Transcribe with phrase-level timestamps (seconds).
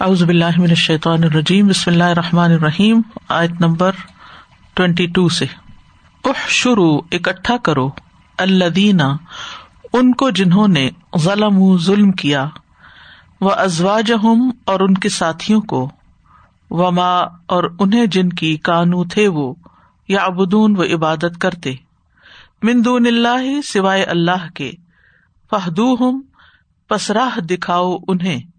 [0.00, 3.92] اعوذ باللہ من الشیطان الرجیم، بسم اللہ الرحمٰن الرحیم، آیت نمبر
[4.74, 5.44] ٹوینٹی ٹو سے۔
[6.24, 7.90] اح شروع اکٹھا کرو۔
[8.38, 9.02] الدینہ
[9.92, 12.46] ان کو جنہوں نے ظلم ظلم کیا۔
[13.40, 14.12] و ازواج
[14.64, 15.90] اور ان کے ساتھیوں کو۔
[16.70, 19.54] و ماں اور انہیں جن کی کانو تھے وہ۔
[20.08, 21.74] یا ابدون و عبادت کرتے۔
[22.62, 24.72] مندون اللہ، سوائے اللہ کے۔
[25.50, 26.22] فہدو ہم
[26.88, 28.53] پسراہ دکھاؤ انہیں۔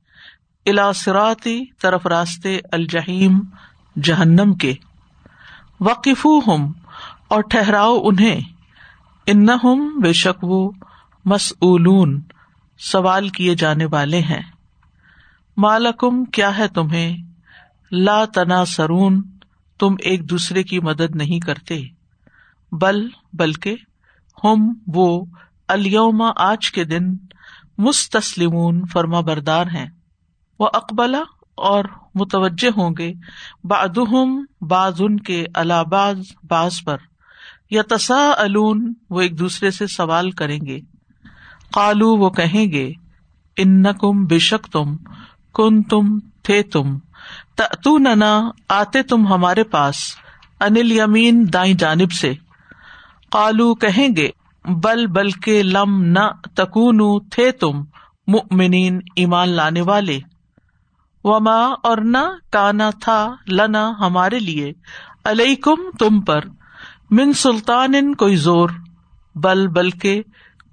[0.65, 3.39] الاسراتی طرف راستے الجہیم
[4.03, 4.73] جہنم کے۔
[5.79, 6.71] وقف ہم
[7.27, 8.41] اور ٹھہراؤ انہیں۔
[9.25, 9.45] ان
[10.01, 10.71] بے شک وہ
[11.25, 12.21] مسعلون
[12.79, 14.41] سوال کیے جانے والے ہیں۔
[15.57, 17.17] مالکم، کیا ہے تمہیں؟
[17.91, 19.21] لا تنا سرون
[19.79, 21.81] تم ایک دوسرے کی مدد نہیں کرتے۔
[22.71, 23.75] بل، بلکہ
[24.43, 25.25] ہم، وہ
[25.67, 27.17] الوما آج کے دن
[27.77, 29.89] مستسلم فرما بردار ہیں۔
[30.59, 31.21] وہ اقبلا
[31.55, 33.13] اور متوجہ ہوں گے۔
[33.63, 36.97] بادم باز ان کے الہباز باز پر۔
[37.71, 40.79] یا تسا الون وہ ایک دوسرے سے سوال کریں گے۔
[41.73, 42.93] کالو وہ کہیں گے
[43.57, 44.95] ان کم بے شک تم
[45.53, 46.97] کن تم تھے تم
[47.55, 49.95] تو ننا آتے تم ہمارے پاس
[50.59, 52.33] انل یمین دائیں جانب سے۔
[53.31, 54.29] کالو کہیں گے،
[54.65, 57.83] بل بل کے لم نہ تکون تھے تم
[58.27, 60.19] مؤمنین، ایمان لانے والے۔
[61.27, 62.17] وما اور نہ
[62.51, 64.73] کانا تھا لنا ہمارے لیے
[65.25, 66.41] علیہ کم تم پر،
[67.11, 68.69] من سلطان کوئی زور،
[69.35, 70.21] بل بل کے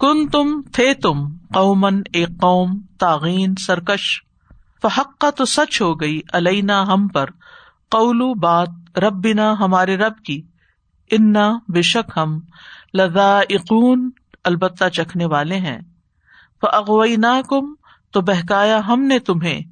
[0.00, 4.22] کن تم تھے تم قومن اے قوم تاغین سرکش۔
[4.82, 7.26] فحق کا تو سچ ہو گئی، علینا ہم پر،
[7.90, 10.42] قولو بات رب بنا ہمارے رب کی،
[11.10, 12.40] انا بے شک ہم
[12.94, 14.10] لذا اقون
[14.44, 15.80] البتہ چکھنے والے ہیں۔
[16.60, 17.74] فغوئی نا کم
[18.10, 19.71] تو بہکایا ہم نے تمہیں۔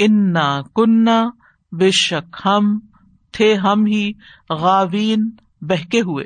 [0.00, 1.30] انا کنہ
[1.72, 2.78] بے شک ہم
[3.32, 4.12] تھے ہم ہی
[4.50, 6.24] غاوین، بہکے ہوئے۔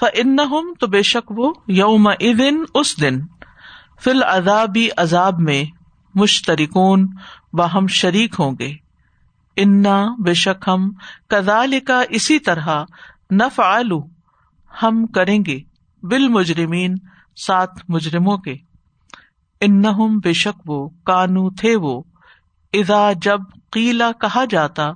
[0.00, 0.36] ف ان
[0.80, 3.20] تو بے شک وہ یوم ادن اس دن۔
[4.04, 5.64] فل ادابی عذاب میں
[6.14, 7.06] مشترکون،
[7.52, 8.72] باہم شریک ہوں گے۔
[9.56, 10.90] انا، بے شک ہم
[11.28, 12.84] کدال کا اسی طرح
[13.30, 14.00] نف آلو
[14.82, 15.58] ہم کریں گے
[16.02, 16.94] بال مجرمین
[17.36, 18.54] سات مجرموں کے۔
[19.60, 19.82] ان
[20.24, 22.02] بے شک وہ، کانو تھے وہ۔
[22.78, 24.90] ادا جب قیلا کہا جاتا،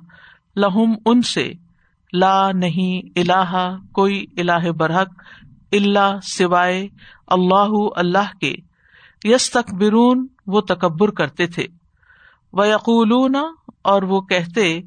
[0.55, 1.53] لہم ان سے،
[2.13, 5.09] لا نہیں اللہ کوئی اللہ برحق
[5.71, 6.87] اللہ سوائے
[7.27, 8.55] اللہ اللہ کے۔
[9.23, 11.65] یس تکبرون وہ تکبر کرتے تھے۔
[12.53, 13.35] وہ یقول
[13.83, 14.81] اور وہ کہتے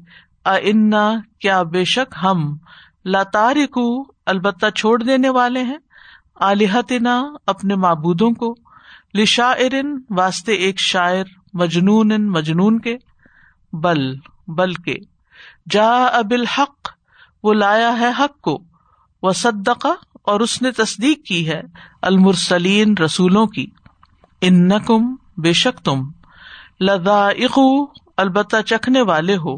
[0.45, 2.57] انا کیا بے شک ہم
[3.05, 5.77] لاتارکو البتہ چھوڑ دینے والے ہیں
[6.35, 8.55] علیحتنا اپنے معبودوں کو۔
[9.15, 9.51] لشا
[10.09, 12.97] واسطے ایک شاعر مجنون مجنون کے،
[13.73, 14.15] بل
[14.47, 14.95] بل کے۔
[15.69, 16.89] جا ابل حق
[17.43, 18.63] وہ لایا ہے حق کو۔
[19.23, 19.87] وہ صدقہ
[20.21, 21.61] اور اس نے تصدیق کی ہے
[22.01, 23.65] المرسلین رسولوں کی۔
[24.41, 26.11] ان نقم بے شک تم۔
[26.79, 27.29] لدا
[28.17, 29.55] البتہ چکھنے والے ہو۔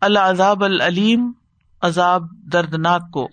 [0.00, 1.32] العذاب العلیم،
[1.82, 3.28] عذاب دردناک کو۔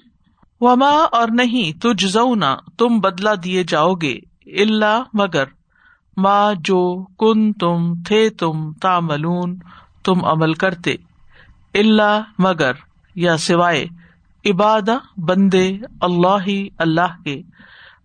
[0.61, 5.43] وما، اور نہیں تجھ زونا تم بدلا دیے جاؤ گے۔ اللہ مگر
[6.17, 9.59] ماں جو کن تم تھے تم تاملون
[10.03, 10.91] تم عمل کرتے
[11.73, 12.71] اللہ مگر
[13.15, 13.85] یا سوائے
[14.45, 17.41] عباد بندے اللہ ہی اللہ کے،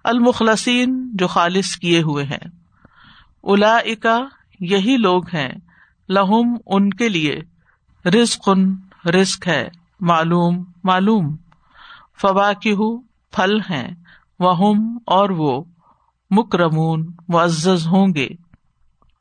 [0.05, 2.49] المخلصین جو خالص کیے ہوئے ہیں۔
[3.43, 3.79] الا
[4.61, 5.49] یہی لوگ ہیں،
[6.09, 7.41] لہم ان کے لیے
[8.09, 8.49] رزق
[9.07, 9.69] رزق ہے،
[10.01, 11.37] معلوم معلوم۔
[12.21, 12.53] فوا
[13.31, 13.95] پھل ہیں
[14.39, 14.75] وہ
[15.07, 15.65] اور وہ۔
[16.31, 18.29] مکرمون معزز ہوں گے۔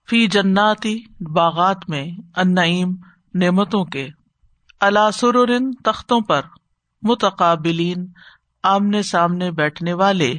[0.09, 0.99] فی جناتی
[1.33, 2.05] باغات میں
[2.35, 2.95] انعیم
[3.33, 4.07] نعمتوں کے۔
[4.81, 6.41] الاسر تختوں پر
[7.01, 8.07] متقابلین
[8.63, 10.33] آمنے سامنے بیٹھنے والے۔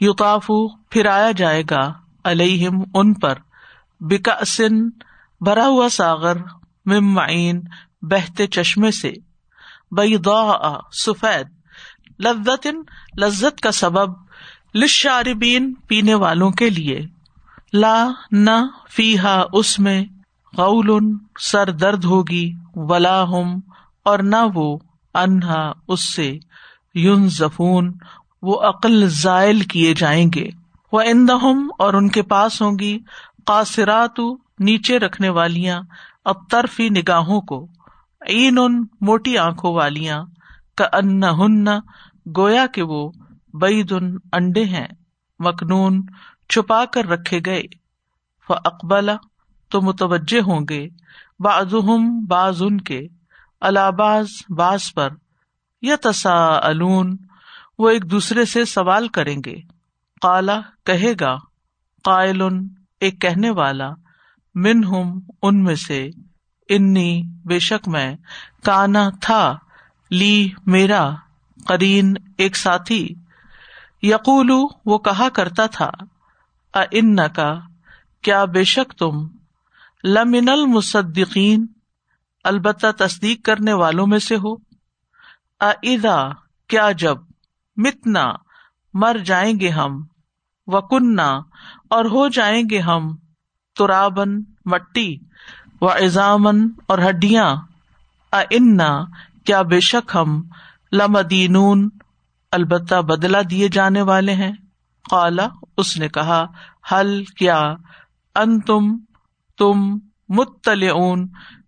[0.00, 0.46] یوتاف
[0.90, 1.92] پھرایا جائے گا
[2.24, 3.34] الہم ان پر۔
[4.00, 4.88] بکاسن
[5.40, 6.36] بھرا ہوا ساگر
[6.86, 7.62] ممعین
[8.02, 9.12] بہتے چشمے سے۔
[9.90, 10.16] بئی
[10.92, 11.46] سفید۔
[12.24, 12.66] لذت
[13.18, 14.29] لذت کا سبب
[14.74, 17.00] لشاربین پینے والوں کے لیے۔
[17.72, 20.04] لا نہ فی ہا اس میں
[20.56, 21.00] غول
[21.40, 23.60] سر درد ہوگی، ولا ہم،
[24.04, 24.78] اور نہ وہ،
[25.14, 26.38] انہا اس سے
[26.94, 27.92] یون زفون
[28.42, 30.48] وہ عقل زائل کیے جائیں گے۔
[30.92, 32.98] وہ اندہم اور ان کے پاس ہوں گی۔
[33.46, 34.20] قاصرات
[34.58, 35.82] نیچے رکھنے والیاں
[36.24, 37.68] اب طرفی نگاہوں کو۔
[38.26, 40.24] این ان موٹی آنکھوں والیاں۔
[40.76, 41.64] کا ان ہن
[42.36, 43.10] گویا کہ وہ
[43.82, 44.86] دن انڈے ہیں
[45.38, 46.06] مخنون
[46.48, 47.62] چھپا کر رکھے گئے۔
[48.48, 49.16] اقبلا
[49.68, 50.88] تو متوجہ ہوں گے۔
[51.38, 53.00] بعضهم بعض ان کے
[53.60, 55.08] الاباز باز پر۔
[55.82, 56.60] یا تسا
[57.78, 59.54] وہ ایک دوسرے سے سوال کریں گے۔
[60.22, 61.36] کالا کہے گا۔
[62.04, 62.42] قائل،
[63.00, 63.90] ایک کہنے والا۔
[64.54, 64.80] من
[65.42, 66.10] ان میں سے۔
[66.68, 68.16] انی، بے شک میں۔
[68.64, 69.58] کانا، تھا۔
[70.10, 71.10] لی، میرا۔
[71.68, 73.14] کرین ایک ساتھی۔
[74.02, 74.50] یقول
[74.86, 75.90] وہ کہا کرتا تھا
[76.90, 77.52] ان کا
[78.24, 79.26] کیا بے شک تم
[80.04, 81.66] لمن المصدقین،
[82.44, 84.54] البتہ تصدیق کرنے والوں میں سے ہو؟
[85.60, 86.18] ادا
[86.70, 87.16] کیا جب
[87.76, 88.26] متنا،
[88.94, 90.02] مر جائیں گے ہم،
[90.66, 91.30] وکننا،
[91.88, 93.14] اور ہو جائیں گے ہم
[93.76, 95.16] ترابن مٹی
[95.80, 97.54] و ایزامن اور ہڈیاں
[98.32, 98.90] انا
[99.44, 100.42] کیا بے شک ہم
[100.92, 101.88] لمدینون
[102.52, 104.52] البتہ بدلا دیے جانے والے ہیں۔
[105.10, 106.46] قالا، اس نے کہا
[106.92, 107.74] حل کیا؟
[108.34, 108.98] ان تم
[109.58, 109.98] تم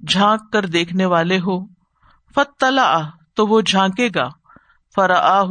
[0.07, 1.67] جھانک کر دیکھنے والے ہو۔
[2.35, 3.01] فتلا
[3.35, 4.29] تو وہ جھانکے گا۔
[4.95, 5.43] فرا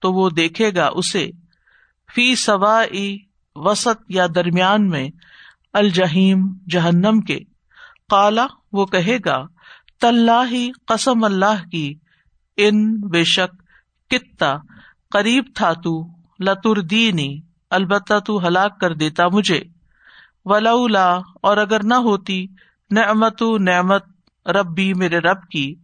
[0.00, 1.30] تو وہ دیکھے گا اسے۔
[2.14, 2.84] فی سوا
[3.56, 5.08] وسط یا درمیان میں
[5.72, 7.38] الجہیم جہنم کے۔
[8.10, 9.46] کالا وہ کہے گا
[10.00, 11.94] تلّہ قسم اللہ کی،
[12.56, 13.62] ان بے شک،
[14.10, 14.56] کتا۔
[15.16, 16.08] قریب تھا تو
[16.40, 17.40] لتر دینی
[17.70, 19.60] البتہ تو ہلاک کر دیتا مجھے۔
[20.44, 22.46] ولا اور اگر نہ ہوتی،
[22.90, 24.04] نعمت نعمت
[24.48, 25.74] ربی میرے رب کی۔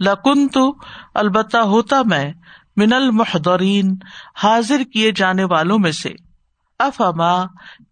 [0.00, 0.74] لکن تو
[1.14, 2.32] البتہ ہوتا میں،
[2.76, 3.96] من المحدرین
[4.42, 6.12] حاضر کیے جانے والوں میں سے۔
[6.78, 7.42] افما،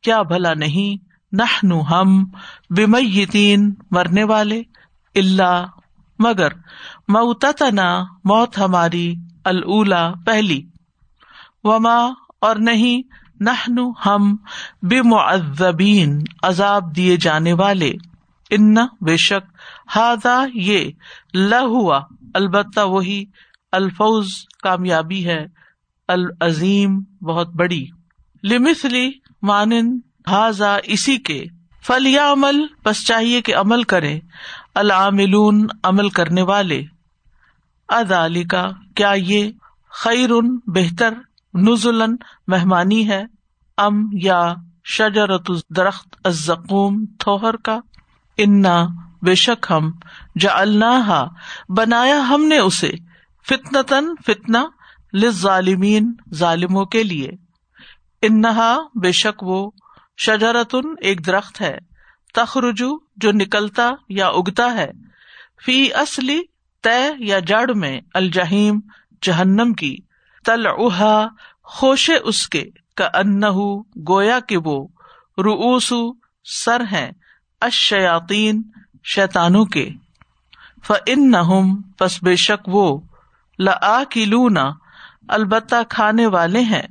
[0.03, 2.25] کیا بھلا نہیں نہ ہم
[2.71, 4.63] بمیتین مرنے والے۔
[5.15, 5.67] اللہ
[6.19, 6.49] مگر
[7.09, 9.15] موتنا موت ہماری
[9.45, 10.68] اللہ پہلی۔
[11.65, 12.07] وما
[12.41, 13.03] اور نہیں
[13.41, 13.51] نہ
[14.07, 14.37] ہم
[14.83, 17.93] بے معذبین عذاب دیے جانے والے۔
[18.51, 19.57] ان بے شک
[19.97, 20.91] ہاضا یہ
[21.61, 22.01] ہوا
[22.35, 23.25] البتہ وہی
[23.73, 24.29] الفوز
[24.63, 25.47] کامیابی ہے،
[26.09, 27.87] العظیم، بہت بڑی۔
[28.45, 29.11] لمسلی
[29.43, 29.99] مانن
[30.31, 31.45] ہاضا اسی کے۔
[31.83, 34.21] فلیا عمل بس چاہیے کہ عمل کرے
[34.75, 36.83] العاملون، عمل کرنے والے۔
[37.89, 39.51] ادالی کا کیا یہ
[39.91, 40.31] خیر،
[40.67, 41.15] بہتر
[41.63, 42.17] نزلن
[42.47, 43.25] مہمانی ہے،
[43.77, 47.81] ام یا شجرت درخت ازقوم تھوہر کا۔
[48.37, 48.87] انا
[49.23, 49.91] بے شک ہم
[50.39, 51.25] جا
[51.69, 52.93] بنایا ہم نے اسے
[53.49, 54.65] فتنتن فتنا
[55.29, 57.29] ظالمین ظالموں کے لیے۔
[58.23, 59.71] انہا بے شک وہ
[60.17, 61.79] شجرتن ایک درخت ہے
[62.35, 64.91] تخرجو جو نکلتا یا اگتا ہے۔
[65.67, 66.41] فی اصلی
[66.83, 68.81] طے یا جڑ میں الجہیم
[69.23, 69.97] جہنم کی۔
[70.49, 71.27] تل اہا
[72.25, 72.65] اس کے
[72.97, 73.43] کا ان
[74.09, 74.89] گویا کے وہ
[75.39, 75.93] روس
[76.45, 77.11] سر ہیں
[77.61, 78.63] اشیاتین
[79.05, 79.91] شیتانوں کے۔
[80.85, 83.01] ف ان نہ پس بے شک وہ
[83.59, 84.25] لا کی
[85.29, 86.83] البتہ کھانے والے ہیں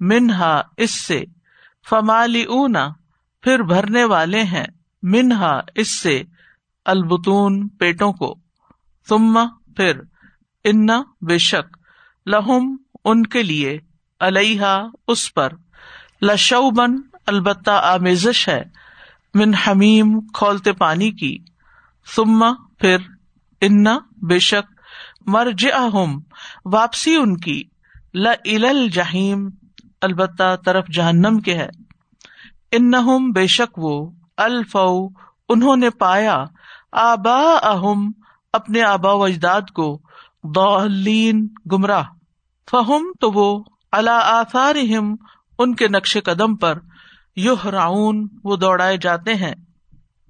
[0.00, 1.24] منہا اس سے۔
[1.88, 2.88] فمالی اونا
[3.42, 4.66] پھر بھرنے والے ہیں
[5.02, 6.22] منہا اس سے
[6.84, 8.34] البتون پیٹوں کو۔
[9.08, 9.38] تم
[9.76, 10.00] پھر،
[10.64, 10.86] ان،
[11.20, 11.76] بے شک
[12.26, 12.76] لہم
[13.06, 13.78] ان کے لیے
[14.20, 14.64] علیہ
[15.08, 15.48] اس پر۔
[16.22, 16.94] لشوبن
[17.26, 18.64] البتہ آمیزش ہے،
[19.34, 21.38] من حمیم کھولتے پانی کی۔
[22.16, 22.96] سما پھر
[23.60, 23.84] ان
[24.28, 24.72] بے شک
[25.26, 26.20] مرج اہم
[26.64, 27.62] واپسی ان کی۔
[28.14, 29.48] ل جہیم
[30.00, 31.68] البتہ طرف جہنم کے ہے۔
[32.72, 32.92] ان
[33.32, 35.06] بے شک وہ الفو،
[35.48, 36.44] انہوں نے پایا۔
[36.92, 38.10] آبا اہم
[38.52, 40.00] اپنے آبا و اجداد کو
[40.42, 42.04] دولین گمراہ۔
[42.70, 44.76] فہم تو وہ اللہ آثار
[45.58, 46.78] ان کے نقش قدم پر
[47.36, 49.54] یو راؤن وہ دوڑائے جاتے ہیں۔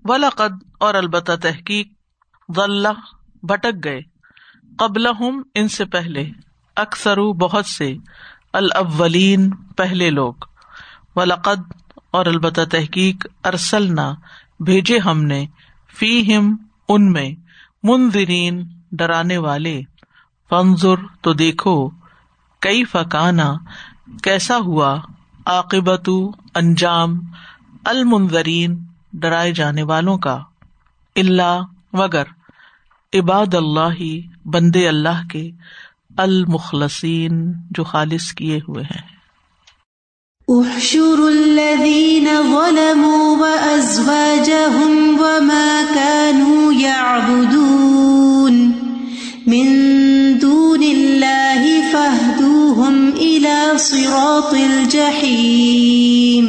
[0.05, 1.89] ولقد، اور البتہ تحقیق
[2.57, 2.89] غلہ
[3.43, 4.01] بھٹک گئے۔
[4.79, 6.31] قبل ہم ان سے پہلے۔
[6.77, 7.97] اکثر بہت سے۔
[8.53, 10.35] الاولین، پہلے لوگ۔
[11.17, 11.73] ولقد،
[12.11, 14.15] اور البتہ تحقیق، ارسلنا،
[14.61, 15.47] بھیجے ہم نے۔
[15.99, 16.57] فی ہم
[16.89, 17.31] ان میں۔
[17.83, 19.81] منظرین ڈرانے والے۔
[20.51, 22.06] فنزر تو دیکھو۔
[22.61, 23.55] کئی فکانا
[24.23, 25.01] کیسا ہوا
[25.47, 26.09] عاقبت
[26.55, 27.21] انجام
[27.85, 28.79] المنظرین
[29.13, 30.43] ڈرائے جانے والوں کا
[31.17, 31.61] اللہ
[31.93, 32.25] مگر
[33.15, 34.01] عباد اللہ،
[34.47, 35.51] بندے اللہ کے،
[36.17, 39.17] المخلصین جو خالص کیے ہوئے ہیں۔
[40.49, 48.73] احشروا الذين ظلموا وأزواجهم وما كانوا يعبدون
[49.47, 56.47] من دون الله فاهدوهم إلى صراط الجحيم.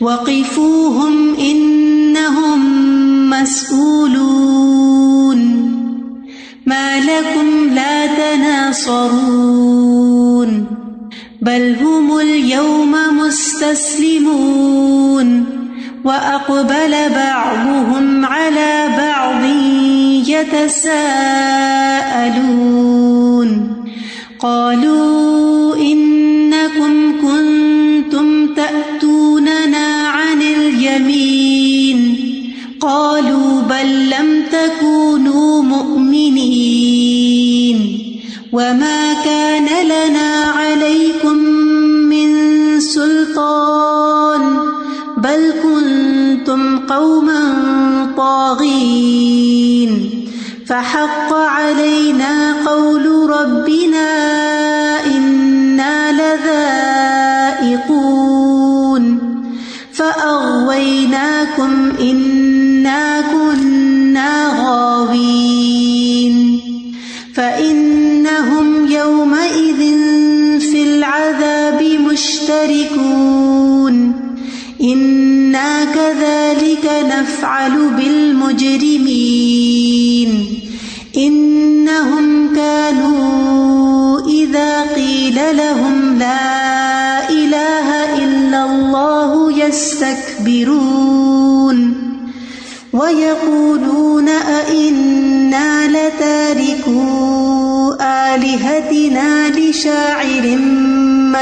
[0.00, 2.60] وقفوهم إنهم
[3.30, 5.38] مسؤولون.
[6.66, 9.16] ما لكم لا تناصرون.
[11.42, 14.76] بل هم اليوم مستسلمون.
[16.04, 19.55] وأقبل بعضهم على بعض
[20.40, 21.50] يتساءلون.
[24.38, 32.22] قالوا إنكم كنتم تأتوننا عن اليمين.
[32.80, 35.35] قالوا بل لم تكونوا
[50.86, 54.10] فحق علينا قول ربنا
[55.06, 56.12] إنا
[57.62, 59.18] لذائقون
[59.92, 66.36] فأغويناكم إنا كنا غاوين
[67.34, 67.85] فإن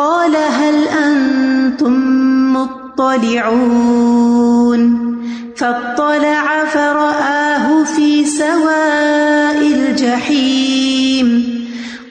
[0.00, 1.92] قال هل أنتم
[2.56, 4.00] مطلعون
[5.56, 11.28] فاطلع فرآه في سواء الجحيم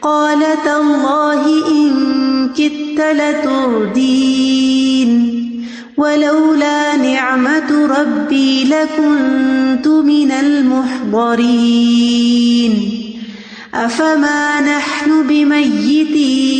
[0.02, 4.70] قال تالله إن كدت لتردين
[5.98, 11.80] ولولا نعمة ربي لكنت من المحضرين
[13.74, 16.60] أفما نحن بميتين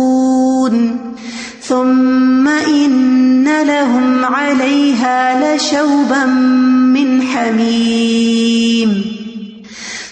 [1.71, 6.25] ثم ان لهم عليها لشوبا
[6.95, 9.03] من حميم.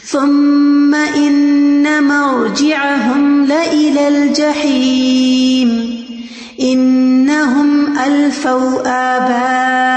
[0.04, 6.00] ثم ان مرجعهم لإلى الجحيم.
[6.62, 9.89] انهم الفوا آباءهم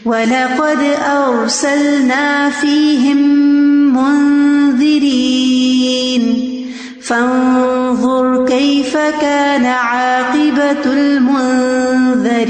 [0.05, 3.19] ولقد أرسلنا فيهم
[3.97, 5.33] منذرين
[7.03, 12.43] فانظر كيف كان عاقبة المنذرين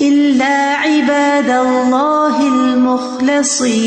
[0.00, 3.86] إلا عباد الله المخلصين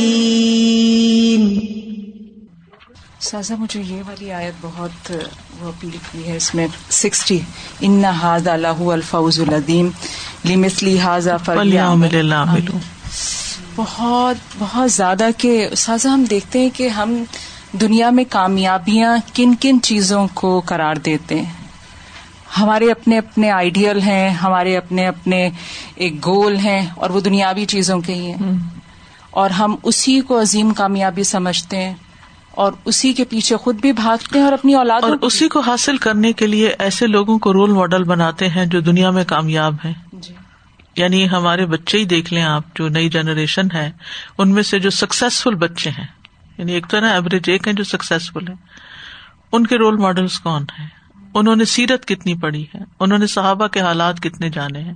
[3.31, 5.12] سازا مجھے یہ والی آیت بہت
[5.59, 7.39] وہ اپیل کی ہے اس میں سکسٹی
[7.79, 9.89] ان ہاض اللہ الفوز الدیم
[10.45, 11.29] لمسلی حاضہ
[13.75, 17.24] بہت بہت زیادہ کہ سازا ہم دیکھتے ہیں کہ ہم
[17.71, 21.53] دنیا میں کامیابیاں کن کن چیزوں کو قرار دیتے ہیں۔
[22.57, 25.50] ہمارے اپنے اپنے آئیڈیل ہیں ہمارے اپنے اپنے
[25.95, 28.57] ایک گول ہیں اور وہ دنیاوی چیزوں کے ہی ہیں۔
[29.31, 31.93] اور ہم اسی کو عظیم کامیابی سمجھتے ہیں۔
[32.59, 35.97] اور اسی کے پیچھے خود بھی بھاگتے ہیں اور اپنی اولاد اور اسی کو حاصل
[35.97, 39.93] کرنے کے لیے ایسے لوگوں کو رول ماڈل بناتے ہیں جو دنیا میں کامیاب ہیں۔
[40.13, 40.33] جی۔
[40.97, 43.91] یعنی ہمارے بچے ہی دیکھ لیں آپ جو نئی جنریشن ہے
[44.37, 46.07] ان میں سے جو سکسیسفل بچے ہیں۔
[46.57, 48.53] یعنی ایک تو نا ایوریج ایک ہے جو سکسیسفل ہے
[49.51, 50.87] ان کے رول ماڈلس کون ہیں؟
[51.33, 54.93] انہوں نے سیرت کتنی پڑھی ہے؟ انہوں نے صحابہ کے حالات کتنے جانے ہیں؟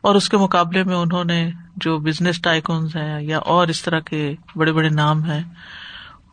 [0.00, 4.00] اور اس کے مقابلے میں انہوں نے جو بزنس ٹائکونس ہیں یا اور اس طرح
[4.00, 5.42] کے بڑے بڑے نام ہیں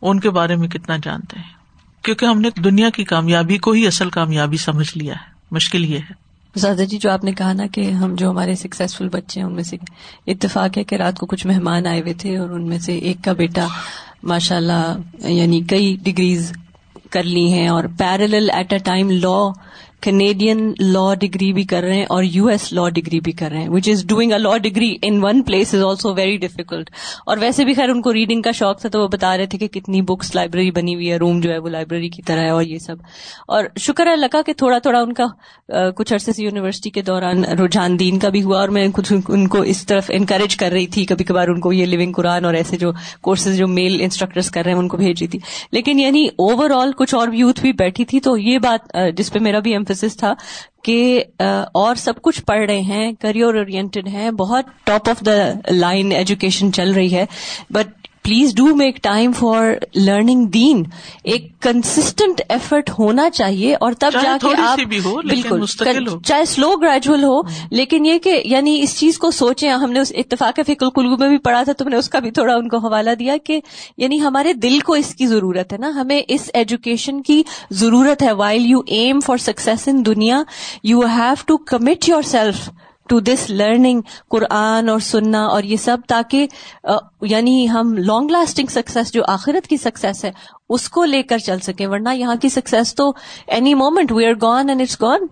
[0.02, 1.58] ان کے بارے میں کتنا جانتے ہیں؟
[2.02, 5.98] کیونکہ ہم نے دنیا کی کامیابی کو ہی اصل کامیابی سمجھ لیا ہے۔ مشکل یہ
[5.98, 9.46] ہے۔ زیادہ جی جو آپ نے کہا نا کہ ہم جو ہمارے سکسیزفل بچے ہیں،
[9.46, 9.76] ان میں سے
[10.26, 13.16] اتفاق ہے کہ رات کو کچھ مہمان آئے ہوئے تھے اور ان میں سے ایک
[13.24, 13.66] کا بیٹا
[14.22, 16.52] ماشاء اللہ یعنی کئی ڈگریز
[17.10, 19.52] کر لی ہیں اور parallel at a time law
[20.02, 23.60] Canadian law degree بھی کر رہے ہیں اور یو ایس لا ڈگری بھی کر رہے
[23.60, 26.90] ہیں which is doing a law degree in one place is also very difficult
[27.26, 29.58] اور ویسے بھی خیر ان کو ریڈنگ کا شوق تھا تو وہ بتا رہے تھے
[29.58, 32.50] کہ کتنی بکس لائبریری بنی ہوئی ہے روم جو ہے وہ لائبریری کی طرح ہے
[32.50, 32.96] اور یہ سب.
[33.46, 35.26] اور شکر ہے لگا کہ تھوڑا تھوڑا ان کا
[35.96, 39.46] کچھ عرصے سے یونیورسٹی کے دوران رجحان دین کا بھی ہوا اور میں کچھ ان
[39.48, 42.54] کو اس طرف انکریج کر رہی تھی، کبھی کبھار ان کو یہ لیونگ قرآن اور
[42.54, 45.38] ایسے جو کورسز جو میل انسٹرکٹر کر رہے ہیں ان کو بھیج رہی تھی.
[45.72, 49.38] لیکن یعنی اوور آل کچھ اور یوتھ بھی بیٹھی تھی تو یہ بات جس پہ
[49.38, 50.34] میرا بھی ایمفس تھا
[50.82, 51.22] کہ
[51.74, 56.72] اور سب کچھ پڑھ رہے ہیں کریئر اورینٹیڈ ہیں بہت top of the line education
[56.72, 57.24] چل رہی ہے
[57.70, 57.97] but
[58.28, 60.82] please do make time for learning then
[61.24, 64.78] ایک کنسٹنٹ ایفرٹ ہونا چاہیے اور تب جا کے آپ
[65.24, 65.64] بالکل
[66.24, 70.12] چاہے سلو گریجویل ہو لیکن یہ کہ یعنی اس چیز کو سوچیں۔ ہم نے اس
[70.16, 72.68] اتفاق فکل کلو میں بھی پڑھا تھا تو میں نے اس کا بھی تھوڑا ان
[72.68, 73.60] کو حوالہ دیا کہ
[73.96, 78.32] یعنی ہمارے دل کو اس کی ضرورت ہے نا۔ ہمیں اس ایجوکیشن کی ضرورت ہے۔
[78.32, 80.42] While you aim for success in دنیا
[80.82, 82.68] you have to commit yourself
[83.08, 86.46] to this learning قرآن اور سننا اور یہ سب تاکہ
[87.22, 90.32] یعنی ہم لانگ لاسٹنگ سکسیس جو آخرت کی سکسیس ہے،
[90.68, 93.12] اس کو لے کر چل سکیں۔ ورنہ یہاں کی سکسیس تو
[93.46, 95.26] any moment we are gone and it's gone